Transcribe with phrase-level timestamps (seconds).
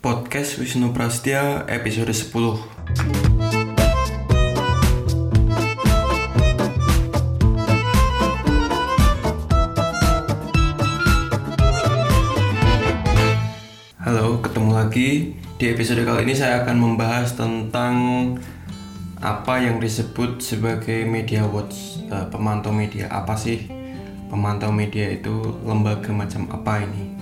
[0.00, 2.32] Podcast Wisnu Prastya episode 10
[14.00, 15.36] Halo, ketemu lagi.
[15.60, 17.96] Di episode kali ini saya akan membahas tentang
[19.20, 23.12] apa yang disebut sebagai media watch, eh, pemantau media.
[23.12, 23.79] Apa sih
[24.30, 25.58] pemantau media itu?
[25.66, 27.12] Lembaga macam apa ini?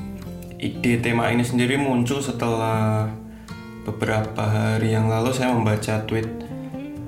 [0.61, 3.09] Ide tema ini sendiri muncul setelah
[3.89, 6.29] beberapa hari yang lalu saya membaca tweet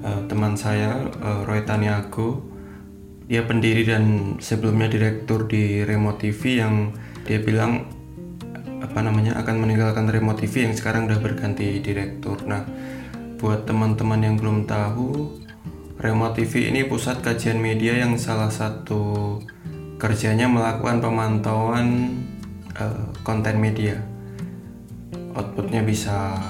[0.00, 2.48] eh, teman saya eh, Roy Taniago.
[3.30, 6.90] Dia pendiri dan sebelumnya direktur di Remote TV yang
[7.22, 7.86] dia bilang
[8.80, 12.42] apa namanya akan meninggalkan remote TV yang sekarang udah berganti direktur.
[12.42, 12.66] Nah,
[13.38, 15.30] buat teman-teman yang belum tahu,
[16.00, 19.38] remote TV ini pusat kajian media yang salah satu
[20.00, 22.16] kerjanya melakukan pemantauan
[22.80, 24.00] uh, konten media.
[25.36, 26.40] Outputnya bisa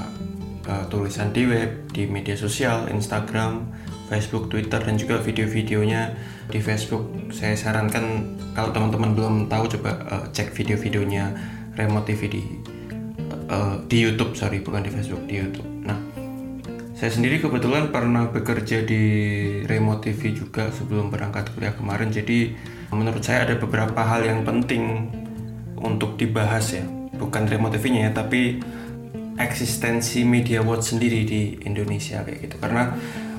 [0.71, 3.67] uh, tulisan di web, di media sosial, Instagram,
[4.07, 6.15] Facebook, Twitter, dan juga video-videonya
[6.49, 7.11] di Facebook.
[7.35, 11.35] Saya sarankan kalau teman-teman belum tahu coba uh, cek video-videonya
[11.75, 12.43] remote TV di
[13.51, 15.71] uh, di YouTube sorry bukan di Facebook di YouTube.
[15.83, 15.99] Nah
[16.95, 19.03] saya sendiri kebetulan pernah bekerja di
[19.65, 22.13] remote TV juga sebelum berangkat kuliah kemarin.
[22.13, 22.53] Jadi
[22.91, 25.11] menurut saya ada beberapa hal yang penting
[25.79, 26.85] untuk dibahas ya.
[27.17, 28.61] Bukan remote TV-nya ya, tapi
[29.41, 32.57] eksistensi media watch sendiri di Indonesia kayak gitu.
[32.61, 32.93] Karena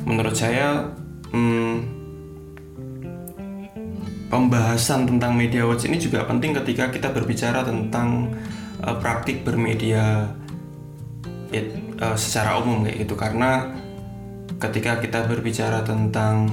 [0.07, 0.89] menurut saya
[1.33, 2.01] hmm,
[4.31, 8.31] pembahasan tentang media watch ini juga penting ketika kita berbicara tentang
[8.79, 10.31] uh, praktik bermedia
[11.51, 11.61] ya,
[11.99, 13.75] uh, secara umum kayak gitu karena
[14.57, 16.47] ketika kita berbicara tentang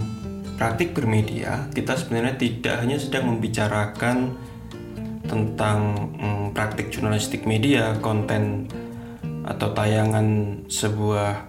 [0.58, 4.34] praktik bermedia kita sebenarnya tidak hanya sedang membicarakan
[5.24, 8.66] tentang um, praktik jurnalistik media konten
[9.46, 11.46] atau tayangan sebuah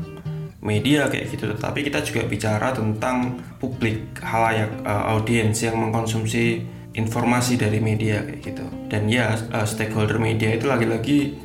[0.62, 7.56] media kayak gitu tetapi kita juga bicara tentang publik halayak uh, audiens yang mengkonsumsi informasi
[7.60, 8.66] dari media kayak gitu.
[8.90, 11.38] Dan ya uh, stakeholder media itu lagi-lagi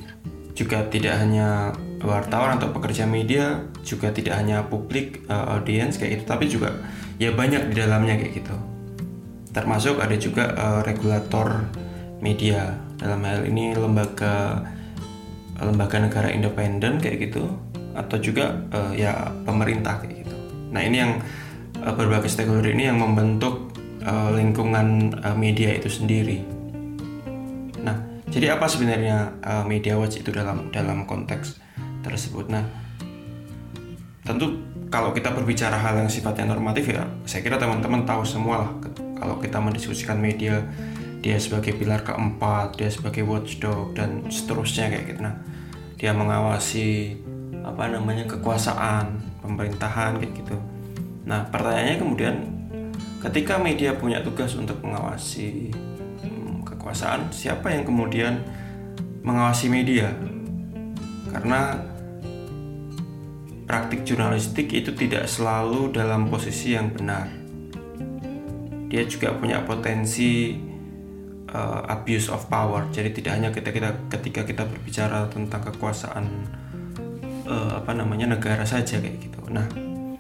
[0.54, 1.74] juga tidak hanya
[2.06, 6.70] wartawan atau pekerja media juga tidak hanya publik uh, audiens kayak gitu tapi juga
[7.16, 8.56] ya banyak di dalamnya kayak gitu
[9.54, 11.70] termasuk ada juga uh, regulator
[12.19, 14.65] media dalam hal ini lembaga
[15.62, 17.47] lembaga negara independen kayak gitu
[17.94, 20.36] atau juga uh, ya pemerintah kayak gitu.
[20.75, 21.22] Nah ini yang
[21.78, 23.71] uh, berbagai stakeholder ini yang membentuk
[24.03, 26.42] uh, lingkungan uh, media itu sendiri.
[27.86, 31.62] Nah jadi apa sebenarnya uh, media watch itu dalam dalam konteks
[32.04, 32.53] tersebut?
[32.53, 32.65] Nah
[34.25, 38.70] tentu kalau kita berbicara hal yang sifatnya normatif ya saya kira teman-teman tahu semua lah.
[39.16, 40.60] Kalau kita mendiskusikan media
[41.25, 45.20] dia sebagai pilar keempat dia sebagai watchdog dan seterusnya kayak gitu.
[45.25, 45.34] Nah
[45.97, 47.16] dia mengawasi
[47.65, 50.56] apa namanya kekuasaan pemerintahan kayak gitu.
[51.25, 52.34] Nah pertanyaannya kemudian
[53.25, 55.72] ketika media punya tugas untuk mengawasi
[56.21, 58.44] hmm, kekuasaan siapa yang kemudian
[59.25, 60.12] mengawasi media?
[61.32, 61.81] Karena
[63.64, 67.28] praktik jurnalistik itu tidak selalu dalam posisi yang benar
[68.88, 70.54] dia juga punya potensi
[71.50, 76.26] uh, abuse of power jadi tidak hanya ketika kita ketika kita berbicara tentang kekuasaan
[77.48, 79.41] uh, apa namanya negara saja kayak gitu.
[79.53, 79.66] Nah,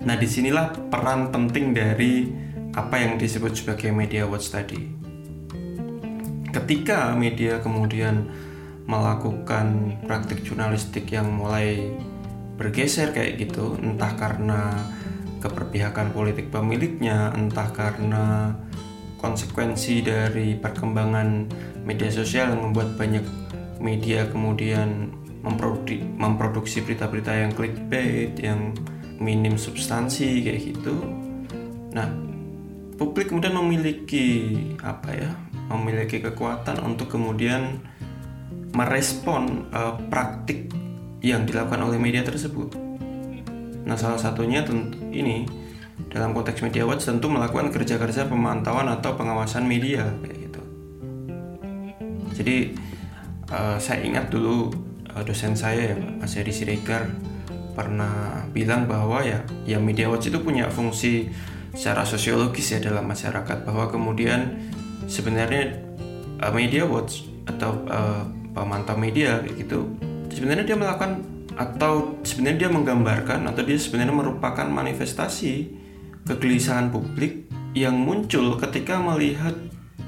[0.04, 2.28] nah di sinilah peran penting dari
[2.74, 4.80] apa yang disebut sebagai media watch tadi.
[6.54, 8.30] Ketika media kemudian
[8.86, 11.90] melakukan praktik jurnalistik yang mulai
[12.54, 14.72] bergeser kayak gitu, entah karena
[15.42, 18.54] keperpihakan politik pemiliknya, entah karena
[19.20, 21.48] konsekuensi dari perkembangan
[21.84, 23.24] media sosial yang membuat banyak
[23.80, 25.12] media kemudian
[25.44, 28.72] memproduksi memproduksi berita-berita yang clickbait yang
[29.20, 30.96] minim substansi kayak gitu.
[31.92, 32.08] Nah
[32.96, 35.30] publik kemudian memiliki apa ya
[35.72, 37.80] memiliki kekuatan untuk kemudian
[38.76, 40.68] merespon uh, praktik
[41.32, 42.76] yang dilakukan oleh media tersebut.
[43.84, 45.48] Nah salah satunya tentu ini
[46.10, 50.62] dalam konteks media watch tentu melakukan kerja-kerja pemantauan atau pengawasan media kayak gitu.
[52.34, 52.56] Jadi
[53.48, 54.74] uh, saya ingat dulu
[55.14, 57.06] Eh, dosen saya ya Mas Heri Siregar
[57.78, 61.30] pernah bilang bahwa ya ya media watch itu punya fungsi
[61.70, 64.58] secara sosiologis ya dalam masyarakat bahwa kemudian
[65.06, 65.78] sebenarnya
[66.42, 69.86] uh, media watch atau uh, pemantau media kayak gitu
[70.34, 71.22] sebenarnya dia melakukan
[71.54, 75.70] atau sebenarnya dia menggambarkan atau dia sebenarnya merupakan manifestasi
[76.26, 79.54] kegelisahan publik yang muncul ketika melihat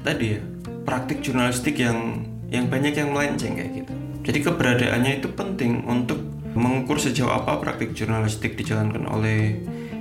[0.03, 0.41] tadi ya
[0.83, 3.93] praktik jurnalistik yang yang banyak yang melenceng kayak gitu.
[4.27, 6.19] Jadi keberadaannya itu penting untuk
[6.55, 9.55] mengukur sejauh apa praktik jurnalistik dijalankan oleh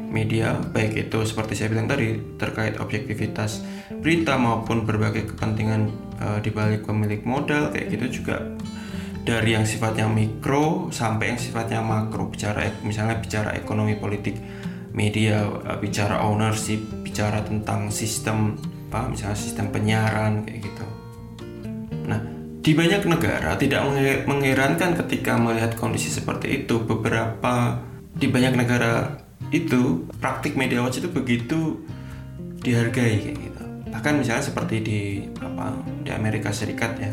[0.07, 3.67] media baik itu seperti saya bilang tadi terkait objektivitas
[4.01, 5.91] berita maupun berbagai kepentingan
[6.23, 8.41] uh, di balik pemilik modal kayak gitu juga
[9.27, 14.39] dari yang sifatnya mikro sampai yang sifatnya makro bicara misalnya bicara ekonomi politik
[14.95, 18.55] media uh, bicara ownership bicara tentang sistem
[18.87, 20.87] apa misalnya sistem penyiaran kayak gitu.
[22.07, 22.23] Nah
[22.63, 23.83] di banyak negara tidak
[24.31, 26.87] mengherankan ketika melihat kondisi seperti itu.
[26.87, 27.83] Beberapa
[28.15, 29.21] di banyak negara
[29.51, 31.83] itu praktik media watch itu begitu
[32.63, 33.63] dihargai kayak gitu.
[33.91, 35.01] Bahkan misalnya seperti di
[35.43, 35.75] apa
[36.07, 37.11] di Amerika Serikat ya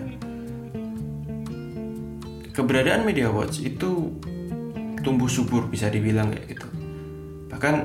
[2.53, 4.13] keberadaan media watch itu
[5.01, 6.67] tumbuh subur bisa dibilang kayak gitu.
[7.51, 7.75] Bahkan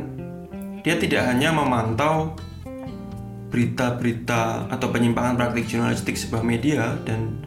[0.85, 2.37] dia tidak hanya memantau
[3.49, 7.41] berita-berita atau penyimpangan praktik jurnalistik sebuah media dan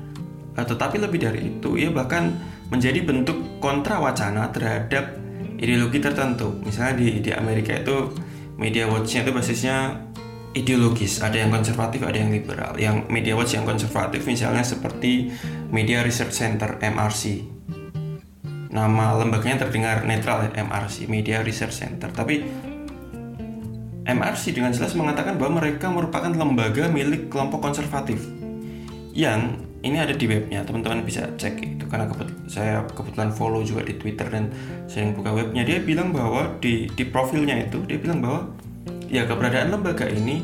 [0.58, 2.36] tetapi lebih dari itu ia bahkan
[2.68, 5.16] menjadi bentuk kontra wacana terhadap
[5.62, 6.58] ideologi tertentu.
[6.66, 8.12] Misalnya di di Amerika itu
[8.58, 9.78] media watchnya itu basisnya
[10.52, 11.24] ideologis.
[11.24, 12.76] Ada yang konservatif ada yang liberal.
[12.76, 15.32] Yang media watch yang konservatif misalnya seperti
[15.72, 17.48] Media Research Center MRC
[18.72, 22.08] nama lembaganya terdengar netral ya, MRC Media Research Center.
[22.08, 22.44] Tapi
[24.08, 28.24] MRC dengan jelas mengatakan bahwa mereka merupakan lembaga milik kelompok konservatif.
[29.12, 31.84] Yang ini ada di webnya teman-teman bisa cek itu.
[31.92, 32.08] Karena
[32.48, 34.50] saya kebetulan follow juga di Twitter dan
[34.88, 35.68] sering buka webnya.
[35.68, 38.48] Dia bilang bahwa di di profilnya itu dia bilang bahwa
[39.12, 40.42] ya keberadaan lembaga ini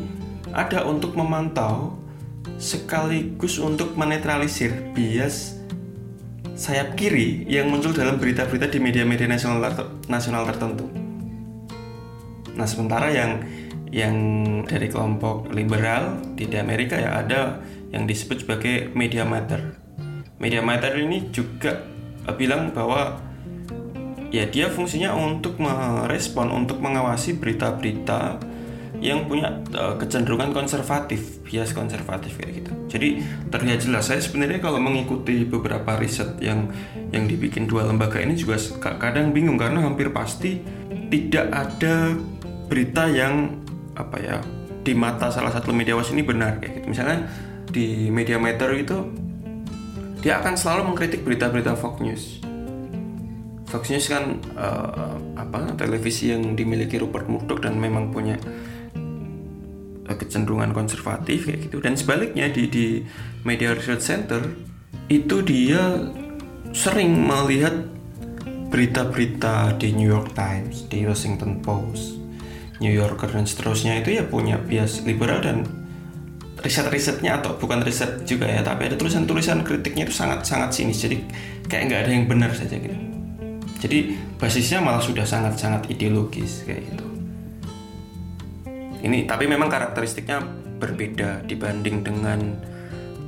[0.51, 1.95] ada untuk memantau
[2.55, 5.59] sekaligus untuk menetralisir bias
[6.57, 9.61] sayap kiri yang muncul dalam berita-berita di media-media nasional
[10.09, 10.89] nasional tertentu.
[12.57, 13.45] Nah sementara yang
[13.93, 14.15] yang
[14.65, 17.61] dari kelompok liberal di Amerika ya ada
[17.93, 19.77] yang disebut sebagai media matter.
[20.41, 21.85] Media matter ini juga
[22.35, 23.21] bilang bahwa
[24.33, 28.41] ya dia fungsinya untuk merespon, untuk mengawasi berita-berita
[28.97, 32.71] yang punya uh, kecenderungan konservatif, bias konservatif kayak gitu.
[32.97, 33.09] Jadi
[33.53, 36.71] terlihat jelas saya sebenarnya kalau mengikuti beberapa riset yang
[37.13, 40.59] yang dibikin dua lembaga ini juga kadang bingung karena hampir pasti
[41.13, 42.17] tidak ada
[42.67, 43.63] berita yang
[43.93, 44.37] apa ya
[44.81, 46.87] di mata salah satu media was ini benar kayak gitu.
[46.89, 47.27] Misalnya
[47.69, 48.97] di media meter itu
[50.23, 52.23] dia akan selalu mengkritik berita-berita Fox News.
[53.67, 58.39] Fox News kan uh, apa televisi yang dimiliki Rupert Murdoch dan memang punya
[60.15, 61.83] kecenderungan konservatif kayak gitu.
[61.83, 62.85] Dan sebaliknya di di
[63.43, 64.39] Media Research Center
[65.11, 66.07] itu dia
[66.71, 67.73] sering melihat
[68.67, 72.19] berita-berita di New York Times, di Washington Post,
[72.83, 75.63] New Yorker dan seterusnya itu ya punya bias liberal dan
[76.59, 80.99] riset-risetnya atau bukan riset juga ya tapi ada tulisan-tulisan kritiknya itu sangat-sangat sinis.
[80.99, 81.23] Jadi
[81.71, 82.95] kayak nggak ada yang benar saja gitu.
[83.77, 87.06] Jadi basisnya malah sudah sangat-sangat ideologis kayak gitu
[89.03, 90.41] ini tapi memang karakteristiknya
[90.77, 92.39] berbeda dibanding dengan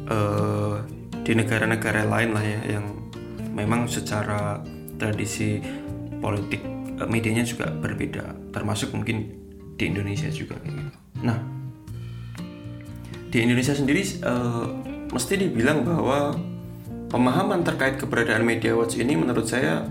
[0.10, 0.82] uh,
[1.22, 2.86] di negara-negara lain lah ya yang
[3.54, 4.62] memang secara
[4.98, 5.62] tradisi
[6.22, 6.62] politik
[7.02, 8.54] uh, medianya juga berbeda.
[8.54, 9.30] Termasuk mungkin
[9.78, 10.80] di Indonesia juga gitu.
[11.22, 11.38] Nah
[13.30, 14.66] di Indonesia sendiri uh,
[15.14, 16.34] mesti dibilang bahwa
[17.10, 19.86] pemahaman terkait keberadaan media watch ini menurut saya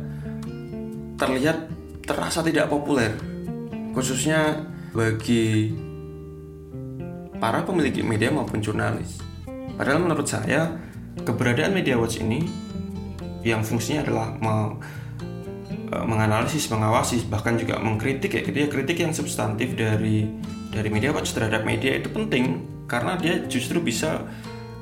[1.18, 1.70] terlihat
[2.06, 3.14] terasa tidak populer.
[3.94, 5.72] Khususnya bagi
[7.38, 9.22] para pemilik media maupun jurnalis.
[9.78, 10.74] Padahal menurut saya
[11.22, 12.42] keberadaan media watch ini
[13.46, 14.82] yang fungsinya adalah meng,
[15.94, 20.26] uh, menganalisis, mengawasi, bahkan juga mengkritik ya gitu ya kritik yang substantif dari
[20.74, 24.26] dari media watch terhadap media itu penting karena dia justru bisa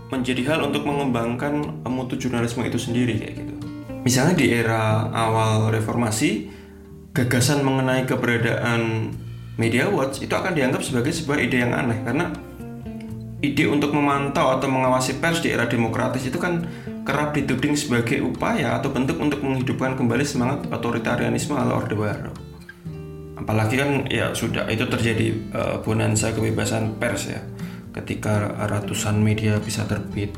[0.09, 3.55] menjadi hal untuk mengembangkan mutu jurnalisme itu sendiri kayak gitu.
[4.07, 6.47] Misalnya di era awal reformasi,
[7.11, 9.11] gagasan mengenai keberadaan
[9.57, 12.33] media watch itu akan dianggap sebagai sebuah ide yang aneh karena
[13.41, 16.65] ide untuk memantau atau mengawasi pers di era demokratis itu kan
[17.05, 22.35] kerap dituding sebagai upaya atau bentuk untuk menghidupkan kembali semangat otoritarianisme ala Orde Baru.
[23.39, 27.41] Apalagi kan ya sudah itu terjadi uh, bonanza kebebasan pers ya.
[27.95, 30.35] Ketika ratusan media bisa terbit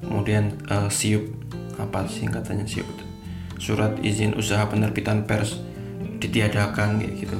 [0.00, 1.24] kemudian uh, siup
[1.80, 2.86] apa singkatannya siup
[3.62, 5.62] surat izin usaha penerbitan pers
[6.18, 7.38] ditiadakan gitu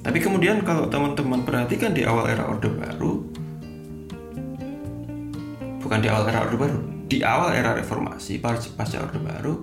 [0.00, 3.12] tapi kemudian kalau teman-teman perhatikan di awal era Orde Baru
[5.80, 6.78] bukan di awal era Orde Baru
[7.10, 9.54] di awal era reformasi pasca Orde Baru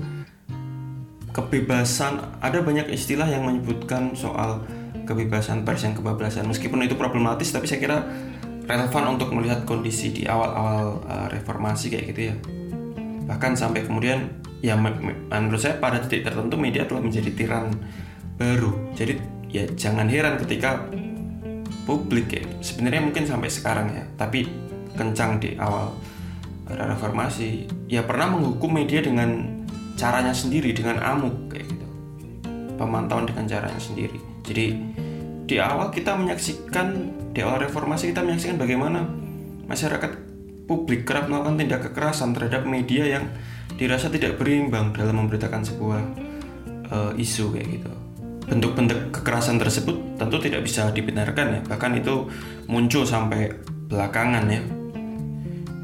[1.37, 4.65] kebebasan ada banyak istilah yang menyebutkan soal
[5.05, 6.49] kebebasan pers yang kebablasan.
[6.49, 7.97] Meskipun itu problematis tapi saya kira
[8.65, 12.35] relevan untuk melihat kondisi di awal-awal uh, reformasi kayak gitu ya.
[13.29, 14.33] Bahkan sampai kemudian
[14.65, 17.69] ya menurut saya pada titik tertentu media telah menjadi tiran
[18.41, 18.73] baru.
[18.97, 20.87] Jadi ya jangan heran ketika
[21.87, 22.43] publik ya.
[22.59, 24.47] Sebenarnya mungkin sampai sekarang ya tapi
[24.93, 25.95] kencang di awal
[26.67, 27.67] reformasi.
[27.87, 29.63] Ya pernah menghukum media dengan
[29.95, 31.87] caranya sendiri dengan amuk kayak gitu.
[32.75, 34.19] Pemantauan dengan caranya sendiri.
[34.43, 34.65] Jadi
[35.47, 36.87] di awal kita menyaksikan
[37.31, 39.07] di awal reformasi kita menyaksikan bagaimana
[39.67, 40.11] masyarakat
[40.67, 43.25] publik kerap melakukan tindak kekerasan terhadap media yang
[43.79, 46.01] dirasa tidak berimbang dalam memberitakan sebuah
[46.91, 47.91] uh, isu kayak gitu
[48.47, 51.61] bentuk-bentuk kekerasan tersebut tentu tidak bisa dibenarkan ya.
[51.67, 52.31] Bahkan itu
[52.71, 53.51] muncul sampai
[53.91, 54.63] belakangan ya.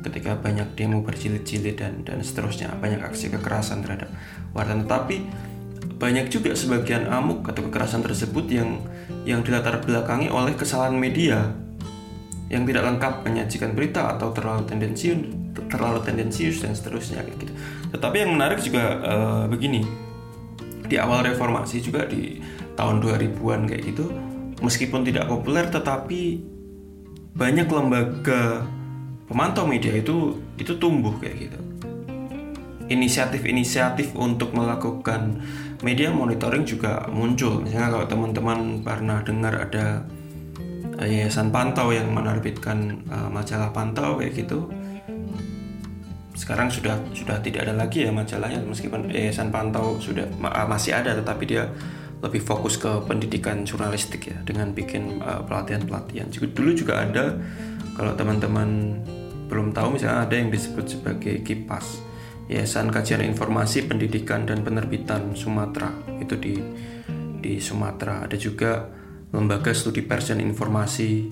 [0.03, 4.11] Ketika banyak demo berjilid-jilid dan dan seterusnya banyak aksi kekerasan terhadap
[4.55, 4.87] wartawan.
[4.87, 5.15] Tetapi
[5.99, 8.79] banyak juga sebagian amuk atau kekerasan tersebut yang
[9.23, 11.51] yang dilatar belakangi oleh kesalahan media
[12.51, 15.19] yang tidak lengkap menyajikan berita atau terlalu tendensius
[15.71, 17.51] terlalu tendensius dan seterusnya gitu.
[17.95, 19.85] Tetapi yang menarik juga uh, begini
[20.93, 22.37] di awal reformasi juga di
[22.77, 24.13] tahun 2000-an kayak gitu
[24.61, 26.37] meskipun tidak populer tetapi
[27.33, 28.61] banyak lembaga
[29.25, 31.59] pemantau media itu itu tumbuh kayak gitu.
[32.93, 35.41] Inisiatif-inisiatif untuk melakukan
[35.81, 37.65] media monitoring juga muncul.
[37.65, 40.05] Misalnya kalau teman-teman pernah dengar ada
[41.01, 44.69] yayasan pantau yang menerbitkan uh, majalah pantau kayak gitu
[46.33, 50.25] sekarang sudah sudah tidak ada lagi ya majalahnya meskipun yayasan pantau sudah
[50.65, 51.69] masih ada tetapi dia
[52.23, 56.31] lebih fokus ke pendidikan jurnalistik ya dengan bikin uh, pelatihan-pelatihan.
[56.31, 57.35] Dulu juga ada
[57.99, 58.95] kalau teman-teman
[59.51, 61.99] belum tahu misalnya ada yang disebut sebagai KIPAS,
[62.47, 65.91] Yayasan Kajian Informasi Pendidikan dan Penerbitan Sumatera.
[66.23, 66.55] Itu di
[67.43, 68.23] di Sumatera.
[68.23, 68.87] Ada juga
[69.35, 71.27] Lembaga Studi Pers dan Informasi.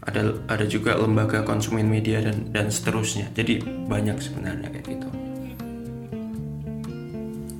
[0.00, 3.28] Ada ada juga lembaga konsumen media dan dan seterusnya.
[3.36, 5.08] Jadi banyak sebenarnya kayak gitu.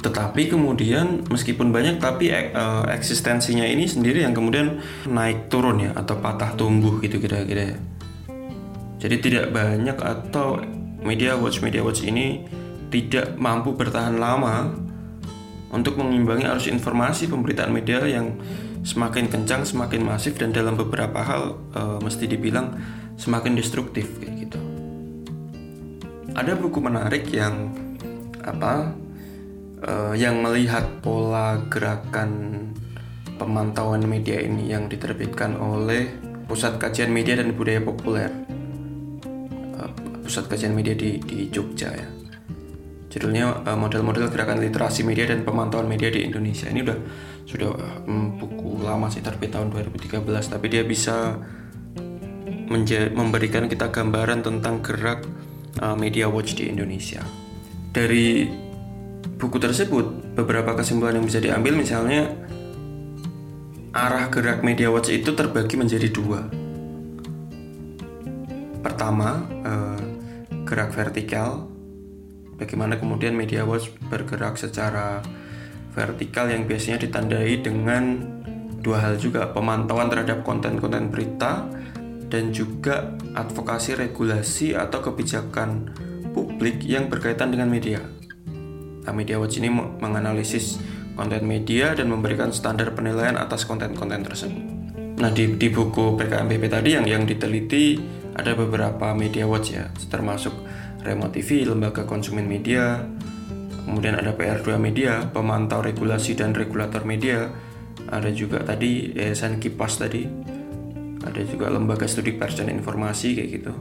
[0.00, 6.16] Tetapi kemudian meskipun banyak tapi uh, eksistensinya ini sendiri yang kemudian naik turun ya atau
[6.16, 7.78] patah tumbuh gitu kira-kira ya.
[9.00, 10.60] Jadi tidak banyak atau
[11.04, 12.44] media watch media watch ini
[12.88, 14.72] tidak mampu bertahan lama
[15.70, 18.34] untuk mengimbangi arus informasi pemberitaan media yang
[18.80, 21.42] semakin kencang, semakin masif dan dalam beberapa hal
[21.76, 22.76] uh, mesti dibilang
[23.20, 24.60] semakin destruktif kayak gitu.
[26.32, 27.74] Ada buku menarik yang
[28.40, 28.96] apa
[29.84, 32.64] uh, yang melihat pola gerakan
[33.36, 36.08] pemantauan media ini yang diterbitkan oleh
[36.50, 38.32] Pusat Kajian Media dan Budaya Populer
[39.76, 39.90] uh,
[40.24, 42.19] Pusat Kajian Media di, di Jogja ya
[43.10, 46.70] judulnya uh, model-model gerakan literasi media dan pemantauan media di Indonesia.
[46.70, 46.98] Ini udah
[47.42, 47.70] sudah
[48.06, 51.34] um, buku lama sih terbit tahun 2013 tapi dia bisa
[53.10, 55.26] memberikan kita gambaran tentang gerak
[55.82, 57.18] uh, media watch di Indonesia.
[57.90, 58.46] Dari
[59.42, 62.30] buku tersebut beberapa kesimpulan yang bisa diambil misalnya
[63.90, 66.46] arah gerak media watch itu terbagi menjadi dua.
[68.80, 70.00] Pertama eh,
[70.62, 71.66] gerak vertikal
[72.60, 75.24] bagaimana kemudian media watch bergerak secara
[75.96, 78.20] vertikal yang biasanya ditandai dengan
[78.80, 81.66] dua hal juga pemantauan terhadap konten-konten berita
[82.30, 85.90] dan juga advokasi regulasi atau kebijakan
[86.30, 87.98] publik yang berkaitan dengan media.
[89.02, 90.78] Nah, Media Watch ini menganalisis
[91.18, 94.62] konten media dan memberikan standar penilaian atas konten-konten tersebut.
[95.20, 97.98] Nah, di, di buku PKMPP tadi yang yang diteliti
[98.38, 100.54] ada beberapa Media Watch ya, termasuk
[101.00, 103.00] Remo TV, Lembaga Konsumen Media,
[103.88, 107.48] kemudian ada PR2 Media, pemantau regulasi dan regulator media,
[108.08, 110.28] ada juga tadi Yayasan Kipas tadi,
[111.24, 113.72] ada juga Lembaga Studi Pers dan Informasi kayak gitu.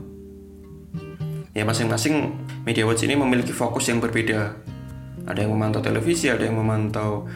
[1.50, 4.54] Ya masing-masing Media Watch ini memiliki fokus yang berbeda.
[5.26, 7.26] Ada yang memantau televisi ada yang memantau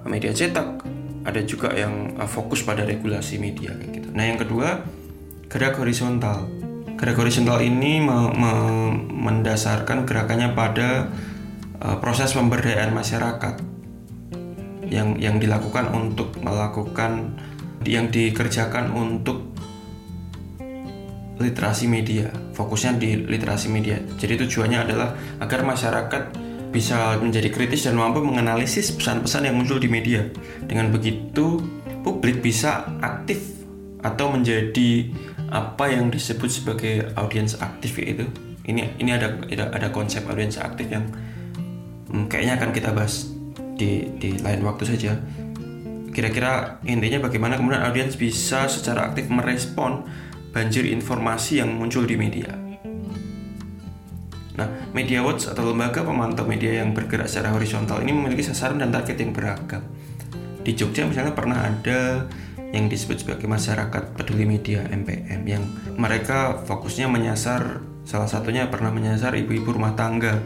[0.00, 0.84] uh, media cetak.
[1.24, 4.08] Ada juga yang uh, fokus pada regulasi media kayak gitu.
[4.10, 4.84] Nah yang kedua
[5.46, 6.59] gerak horizontal
[7.00, 8.52] gerak horizontal ini me me
[9.08, 11.08] mendasarkan gerakannya pada
[11.80, 13.64] uh, proses pemberdayaan masyarakat
[14.92, 17.40] yang yang dilakukan untuk melakukan
[17.88, 19.48] yang dikerjakan untuk
[21.40, 27.98] literasi media fokusnya di literasi media jadi tujuannya adalah agar masyarakat bisa menjadi kritis dan
[27.98, 30.22] mampu menganalisis pesan-pesan yang muncul di media.
[30.62, 31.58] Dengan begitu,
[32.06, 33.42] publik bisa aktif
[34.00, 35.12] atau menjadi
[35.50, 38.26] apa yang disebut sebagai audiens aktif itu.
[38.66, 41.10] Ini ini ada ada, ada konsep audiens aktif yang
[42.10, 43.30] hmm, kayaknya akan kita bahas
[43.74, 45.18] di di lain waktu saja.
[46.10, 50.06] Kira-kira intinya bagaimana kemudian audiens bisa secara aktif merespon
[50.50, 52.50] banjir informasi yang muncul di media.
[54.58, 58.90] Nah, Media Watch atau lembaga pemantau media yang bergerak secara horizontal ini memiliki sasaran dan
[58.92, 59.80] target yang beragam.
[60.60, 62.28] Di Jogja misalnya pernah ada
[62.70, 65.64] yang disebut sebagai masyarakat peduli media MPM yang
[65.98, 70.38] mereka fokusnya menyasar salah satunya pernah menyasar ibu-ibu rumah tangga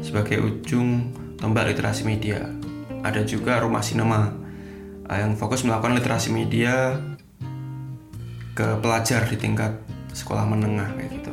[0.00, 2.48] sebagai ujung tombak literasi media.
[3.04, 4.32] Ada juga rumah sinema
[5.06, 6.96] eh, yang fokus melakukan literasi media
[8.56, 9.76] ke pelajar di tingkat
[10.16, 11.32] sekolah menengah kayak gitu.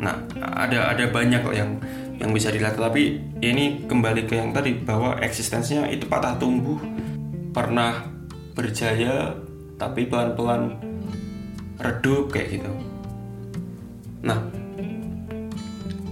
[0.00, 1.76] Nah, ada ada banyak yang
[2.22, 6.78] yang bisa dilihat tapi ini kembali ke yang tadi bahwa eksistensinya itu patah tumbuh
[7.50, 8.19] pernah
[8.60, 9.32] berjaya
[9.80, 10.76] tapi pelan-pelan
[11.80, 12.72] redup kayak gitu.
[14.20, 14.44] Nah,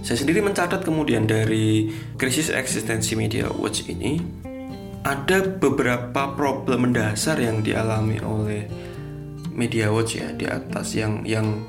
[0.01, 4.17] saya sendiri mencatat kemudian dari krisis eksistensi media watch ini
[5.05, 8.65] ada beberapa problem mendasar yang dialami oleh
[9.53, 11.61] media watch ya di atas yang yang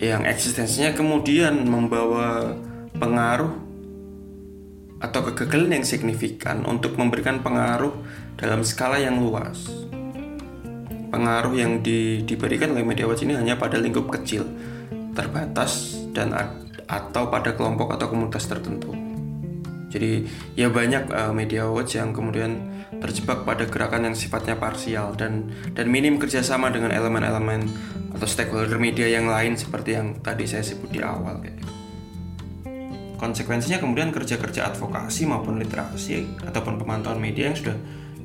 [0.00, 2.56] yang eksistensinya kemudian membawa
[2.96, 3.52] pengaruh
[5.02, 7.92] atau kegagalan yang signifikan untuk memberikan pengaruh
[8.42, 9.70] dalam skala yang luas.
[11.14, 14.42] Pengaruh yang di, diberikan oleh media watch ini hanya pada lingkup kecil,
[15.14, 16.34] terbatas dan
[16.90, 18.90] atau pada kelompok atau komunitas tertentu.
[19.92, 20.24] Jadi
[20.56, 22.64] ya banyak uh, media watch yang kemudian
[22.98, 27.68] terjebak pada gerakan yang sifatnya parsial dan dan minim kerjasama dengan elemen-elemen
[28.16, 31.60] atau stakeholder media yang lain seperti yang tadi saya sebut di awal gitu.
[33.20, 37.76] Konsekuensinya kemudian kerja-kerja advokasi maupun literasi ataupun pemantauan media yang sudah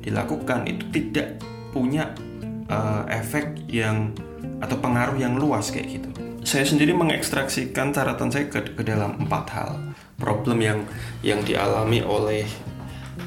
[0.02, 1.40] dilakukan itu tidak
[1.70, 2.14] punya
[2.70, 4.14] uh, efek yang
[4.58, 6.10] atau pengaruh yang luas kayak gitu.
[6.42, 9.70] Saya sendiri mengekstraksikan catatan saya ke, ke dalam empat hal
[10.18, 10.80] problem yang
[11.20, 12.48] yang dialami oleh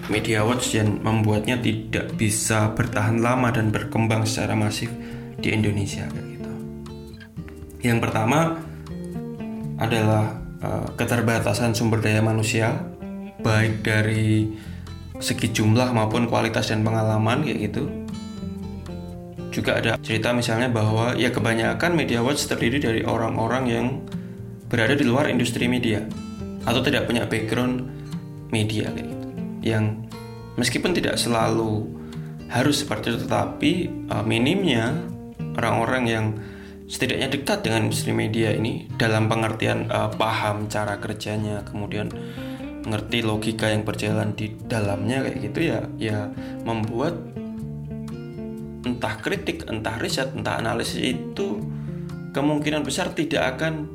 [0.10, 4.90] media watch yang membuatnya tidak bisa bertahan lama dan berkembang secara masif
[5.40, 6.52] di Indonesia kayak gitu.
[7.86, 8.60] Yang pertama
[9.78, 12.76] adalah uh, keterbatasan sumber daya manusia,
[13.42, 14.52] baik dari
[15.22, 17.88] segi jumlah maupun kualitas dan pengalaman kayak gitu.
[19.54, 23.88] Juga ada cerita misalnya bahwa ya kebanyakan media watch terdiri dari orang-orang yang
[24.68, 26.04] berada di luar industri media
[26.66, 27.88] atau tidak punya background
[28.50, 29.28] media kayak gitu.
[29.62, 29.84] Yang
[30.60, 31.88] meskipun tidak selalu
[32.52, 33.72] harus seperti itu tetapi
[34.12, 34.92] uh, minimnya
[35.56, 36.26] orang-orang yang
[36.92, 42.12] setidaknya dekat dengan industri media ini dalam pengertian uh, paham cara kerjanya kemudian
[42.82, 46.20] mengerti logika yang berjalan di dalamnya kayak gitu ya ya
[46.66, 47.14] membuat
[48.82, 51.62] entah kritik entah riset entah analisis itu
[52.34, 53.86] kemungkinan besar tidak akan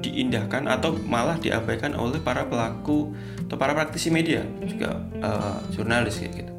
[0.00, 3.12] diindahkan atau malah diabaikan oleh para pelaku
[3.46, 6.52] atau para praktisi media juga uh, jurnalis kayak gitu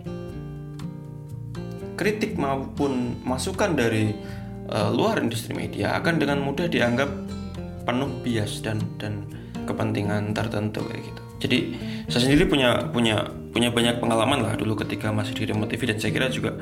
[2.02, 4.16] kritik maupun masukan dari
[4.72, 7.10] uh, luar industri media akan dengan mudah dianggap
[7.86, 9.26] penuh bias dan dan
[9.66, 11.24] kepentingan tertentu kayak gitu.
[11.42, 11.74] Jadi
[12.06, 15.98] saya sendiri punya punya punya banyak pengalaman lah dulu ketika masih di Remote TV dan
[15.98, 16.56] saya kira juga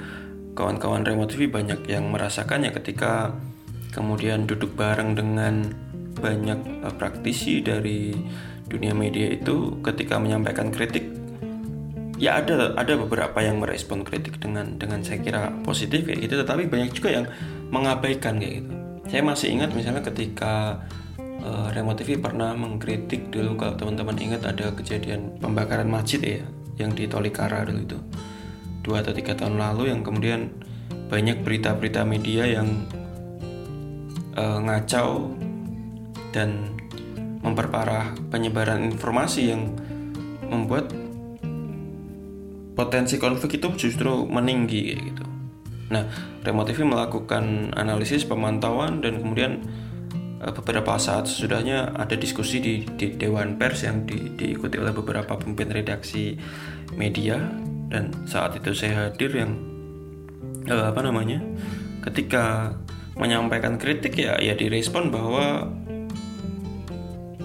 [0.55, 3.35] kawan-kawan Remote TV banyak yang merasakannya ketika
[3.93, 5.69] kemudian duduk bareng dengan
[6.19, 8.15] banyak uh, praktisi dari
[8.69, 11.09] dunia media itu ketika menyampaikan kritik
[12.19, 16.43] ya ada ada beberapa yang merespon kritik dengan dengan saya kira positif kayak gitu.
[16.43, 17.25] Tetapi banyak juga yang
[17.71, 18.71] mengabaikan kayak gitu.
[19.09, 20.83] Saya masih ingat misalnya ketika
[21.43, 26.43] uh, Remote TV pernah mengkritik dulu kalau teman-teman ingat ada kejadian pembakaran masjid ya
[26.79, 27.99] yang di Tolikara dulu itu
[28.83, 30.51] dua atau tiga tahun lalu yang kemudian
[31.11, 32.87] banyak berita-berita media yang
[34.37, 35.33] uh, ngacau
[36.29, 36.77] dan
[37.41, 39.73] memperparah penyebaran informasi yang
[40.47, 40.91] membuat
[42.77, 45.25] potensi konflik itu justru meninggi gitu.
[45.89, 46.05] Nah,
[46.45, 49.65] Remote TV melakukan analisis pemantauan dan kemudian
[50.39, 55.67] beberapa saat sesudahnya ada diskusi di, di Dewan Pers yang di, diikuti oleh beberapa pemimpin
[55.67, 56.39] redaksi
[56.95, 57.35] media.
[57.89, 59.51] Dan saat itu saya hadir yang
[60.71, 61.43] uh, apa namanya
[62.07, 62.71] ketika
[63.19, 65.67] menyampaikan kritik ya ya direspon bahwa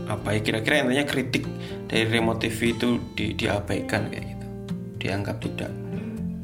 [0.07, 1.49] apa ya kira-kira intinya kritik
[1.91, 4.47] dari Remote TV itu di, diabaikan kayak gitu.
[5.03, 5.73] Dianggap tidak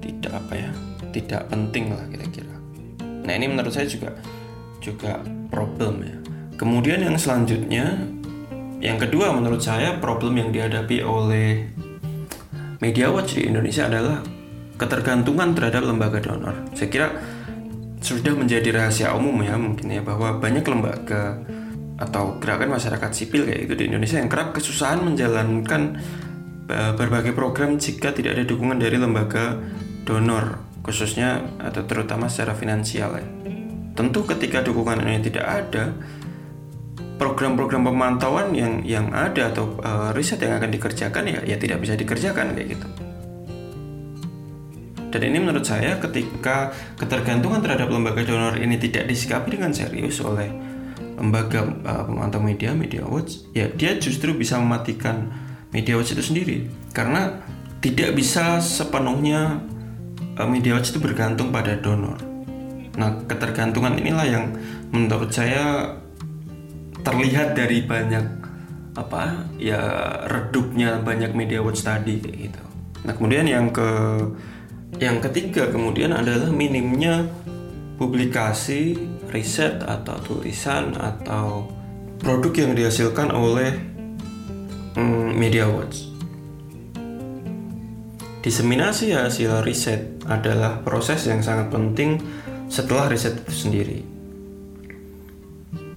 [0.03, 0.71] tidak apa ya
[1.15, 2.55] tidak penting lah kira-kira.
[3.23, 4.17] Nah ini menurut saya juga
[4.81, 5.21] juga
[5.53, 6.20] problem ya
[6.61, 7.97] kemudian yang selanjutnya
[8.85, 11.73] yang kedua menurut saya problem yang dihadapi oleh
[12.85, 14.21] media watch di Indonesia adalah
[14.77, 17.09] ketergantungan terhadap lembaga donor saya kira
[18.05, 21.41] sudah menjadi rahasia umum ya mungkin ya bahwa banyak lembaga
[22.01, 26.01] atau gerakan masyarakat sipil kayak itu di Indonesia yang kerap kesusahan menjalankan
[26.71, 29.59] Eh, berbagai program jika tidak ada dukungan dari lembaga
[30.07, 33.27] donor khususnya atau terutama secara finansial ya.
[33.99, 35.91] Tentu ketika dukungan ini tidak ada,
[37.21, 41.93] program-program pemantauan yang yang ada atau uh, riset yang akan dikerjakan ya ya tidak bisa
[41.93, 42.89] dikerjakan kayak gitu.
[45.11, 50.49] Dan ini menurut saya ketika ketergantungan terhadap lembaga donor ini tidak disikapi dengan serius oleh
[51.21, 55.29] lembaga uh, pemantau media, Media Watch, ya dia justru bisa mematikan
[55.77, 57.45] Media Watch itu sendiri karena
[57.85, 59.61] tidak bisa sepenuhnya
[60.41, 62.17] uh, Media Watch itu bergantung pada donor.
[62.97, 64.45] Nah, ketergantungan inilah yang
[64.89, 65.95] menurut saya
[67.01, 68.41] terlihat dari banyak
[68.99, 69.81] apa ya
[70.27, 72.63] redupnya banyak Media Watch tadi kayak gitu.
[73.07, 73.89] Nah, kemudian yang ke
[74.99, 77.25] yang ketiga kemudian adalah minimnya
[77.97, 78.97] publikasi,
[79.31, 81.69] riset atau tulisan atau
[82.21, 83.73] produk yang dihasilkan oleh
[84.97, 86.11] mm, Media Watch.
[88.41, 92.17] Diseminasi hasil riset adalah proses yang sangat penting
[92.73, 94.01] setelah riset itu sendiri.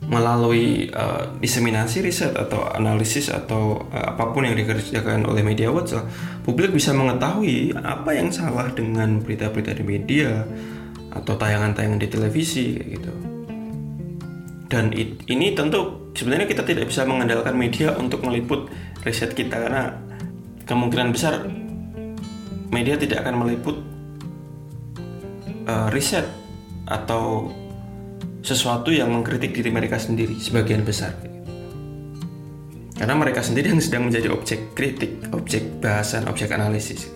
[0.04, 5.96] Melalui uh, diseminasi riset atau analisis atau uh, apa pun yang dikerjakan oleh media watch,
[6.44, 10.44] publik bisa mengetahui apa yang salah dengan berita-berita di media
[11.14, 13.14] atau tayangan-tayangan di televisi gitu.
[14.68, 18.70] Dan it, ini tentu sebenarnya kita tidak bisa mengandalkan media untuk meliput
[19.06, 19.94] riset kita karena
[20.66, 21.46] kemungkinan besar
[22.74, 23.78] media tidak akan meliput
[25.70, 26.26] uh, riset
[26.90, 27.48] atau
[28.44, 31.34] sesuatu yang mengkritik diri mereka sendiri sebagian besar
[32.94, 37.10] karena mereka sendiri yang sedang menjadi objek kritik, objek bahasan, objek analisis.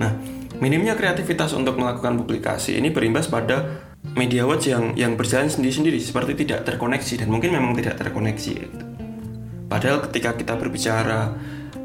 [0.00, 0.18] Nah,
[0.58, 6.42] minimnya kreativitas untuk melakukan publikasi ini berimbas pada media watch yang yang berjalan sendiri-sendiri seperti
[6.42, 8.52] tidak terkoneksi dan mungkin memang tidak terkoneksi.
[9.68, 11.38] Padahal ketika kita berbicara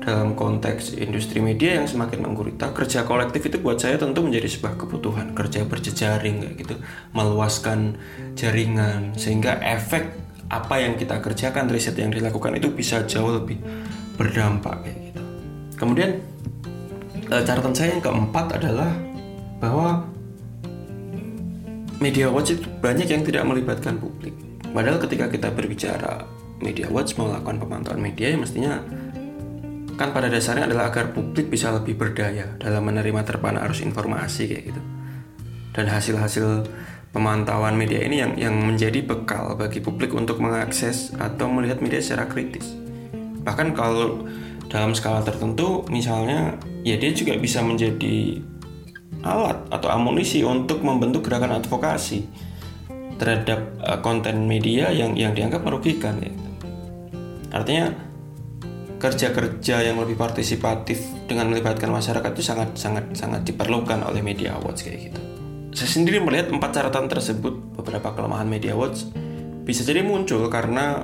[0.03, 4.75] dalam konteks industri media yang semakin menggurita kerja kolektif itu buat saya tentu menjadi sebuah
[4.75, 6.75] kebutuhan kerja berjejaring kayak gitu
[7.15, 7.95] meluaskan
[8.35, 10.11] jaringan sehingga efek
[10.51, 13.57] apa yang kita kerjakan riset yang dilakukan itu bisa jauh lebih
[14.19, 15.23] berdampak kayak gitu.
[15.79, 16.19] Kemudian
[17.31, 18.91] eh, catatan saya yang keempat adalah
[19.63, 20.03] bahwa
[22.03, 24.35] media watch itu banyak yang tidak melibatkan publik.
[24.75, 26.27] Padahal ketika kita berbicara
[26.59, 28.83] media watch melakukan pemantauan media ya mestinya
[30.03, 34.63] kan pada dasarnya adalah agar publik bisa lebih berdaya dalam menerima terpana arus informasi kayak
[34.75, 34.81] gitu
[35.71, 36.67] dan hasil-hasil
[37.15, 42.27] pemantauan media ini yang yang menjadi bekal bagi publik untuk mengakses atau melihat media secara
[42.27, 42.75] kritis
[43.47, 44.27] bahkan kalau
[44.67, 48.43] dalam skala tertentu misalnya ya dia juga bisa menjadi
[49.23, 52.27] alat atau amunisi untuk membentuk gerakan advokasi
[53.15, 56.43] terhadap uh, konten media yang yang dianggap merugikan gitu.
[57.55, 58.12] artinya
[59.03, 64.87] kerja-kerja yang lebih partisipatif dengan melibatkan masyarakat itu sangat sangat sangat diperlukan oleh Media Watch
[64.87, 65.19] kayak gitu.
[65.75, 69.03] Saya sendiri melihat empat catatan tersebut beberapa kelemahan Media Watch
[69.67, 71.03] bisa jadi muncul karena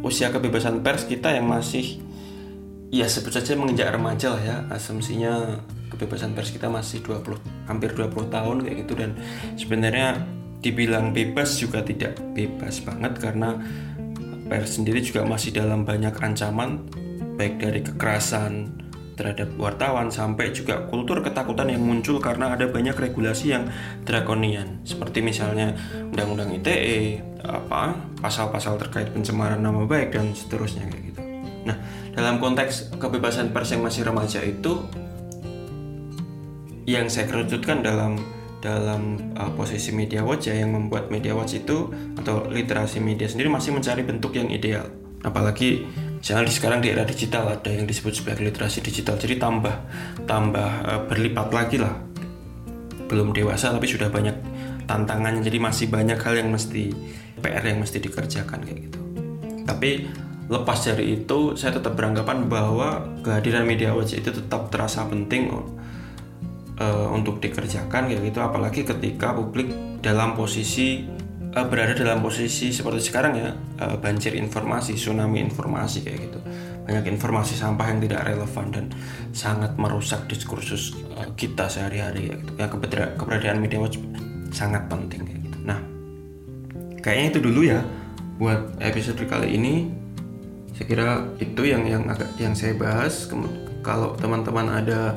[0.00, 2.00] usia kebebasan pers kita yang masih
[2.88, 5.60] ya sebut saja menginjak remaja lah ya asumsinya
[5.92, 9.12] kebebasan pers kita masih 20 hampir 20 tahun kayak gitu dan
[9.60, 10.24] sebenarnya
[10.64, 13.60] dibilang bebas juga tidak bebas banget karena
[14.48, 16.86] pers sendiri juga masih dalam banyak ancaman
[17.36, 18.84] baik dari kekerasan
[19.16, 23.64] terhadap wartawan sampai juga kultur ketakutan yang muncul karena ada banyak regulasi yang
[24.04, 25.72] drakonian seperti misalnya
[26.12, 31.20] undang-undang ITE apa pasal-pasal terkait pencemaran nama baik dan seterusnya kayak gitu.
[31.66, 31.76] Nah,
[32.12, 34.84] dalam konteks kebebasan pers yang masih remaja itu
[36.86, 38.20] yang saya kerucutkan dalam
[38.62, 43.50] dalam uh, posisi media watch ya yang membuat media watch itu atau literasi media sendiri
[43.50, 44.86] masih mencari bentuk yang ideal
[45.26, 45.86] apalagi
[46.26, 49.14] misalnya di sekarang di era digital ada yang disebut sebagai literasi digital.
[49.14, 49.70] Jadi tambah
[50.26, 51.94] tambah uh, berlipat lagi lah.
[53.06, 54.34] Belum dewasa tapi sudah banyak
[54.90, 55.46] tantangannya.
[55.46, 56.90] Jadi masih banyak hal yang mesti
[57.38, 58.98] PR yang mesti dikerjakan kayak gitu.
[59.70, 60.10] Tapi
[60.50, 67.06] lepas dari itu saya tetap beranggapan bahwa kehadiran media watch itu tetap terasa penting uh,
[67.14, 68.42] untuk dikerjakan kayak gitu.
[68.42, 69.70] Apalagi ketika publik
[70.02, 71.06] dalam posisi
[71.56, 76.38] uh, berada dalam posisi seperti sekarang ya uh, banjir informasi tsunami informasi kayak gitu.
[76.86, 78.84] Banyak informasi sampah yang tidak relevan dan
[79.32, 82.52] sangat merusak diskursus uh, kita sehari-hari kayak gitu.
[82.60, 83.80] Ya keberadaan, keberadaan media
[84.52, 85.58] sangat penting kayak gitu.
[85.64, 85.80] Nah
[87.00, 87.80] kayaknya itu dulu ya
[88.36, 89.74] buat episode kali ini.
[90.76, 91.08] Saya kira
[91.40, 93.32] itu yang yang agak yang saya bahas.
[93.80, 95.16] Kalau teman-teman ada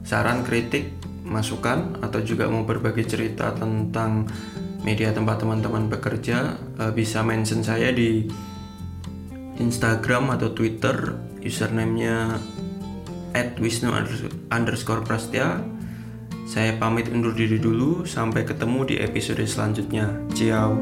[0.00, 0.96] saran kritik
[1.28, 4.24] masukan atau juga mau berbagi cerita tentang
[4.82, 8.26] media tempat teman-teman bekerja uh, bisa mention saya di
[9.58, 12.38] Instagram atau Twitter username-nya
[13.34, 13.90] at wisnu
[14.50, 15.60] underscore prastya
[16.48, 20.08] Saya pamit undur diri dulu, sampai ketemu di episode selanjutnya.
[20.32, 20.80] Ciao.